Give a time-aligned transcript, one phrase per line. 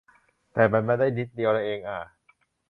[0.53, 1.99] แต่แบตมันได้นิดเดียวเองอ่า